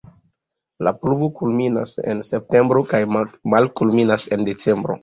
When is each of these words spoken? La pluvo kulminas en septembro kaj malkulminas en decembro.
La 0.87 0.93
pluvo 1.03 1.29
kulminas 1.41 1.93
en 2.15 2.25
septembro 2.31 2.85
kaj 2.95 3.05
malkulminas 3.57 4.29
en 4.39 4.53
decembro. 4.53 4.99